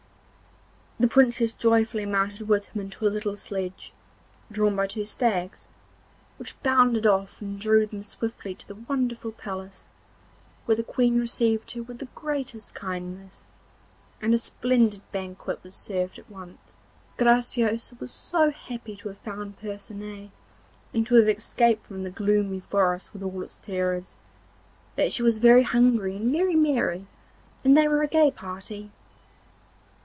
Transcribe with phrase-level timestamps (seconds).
[1.01, 3.91] The Princess joyfully mounted with him into a little sledge,
[4.51, 5.67] drawn by two stags,
[6.37, 9.87] which bounded off and drew them swiftly to the wonderful palace,
[10.65, 13.47] where the Queen received her with the greatest kindness,
[14.21, 16.77] and a splendid banquet was served at once.
[17.17, 20.29] Graciosa was so happy to have found Percinet,
[20.93, 24.17] and to have escaped from the gloomy forest and all its terrors,
[24.97, 27.07] that she was very hungry and very merry,
[27.63, 28.91] and they were a gay party.